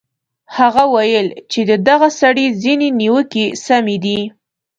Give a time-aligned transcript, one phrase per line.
[0.57, 4.19] هغه ویل چې د دغه سړي ځینې نیوکې سمې دي.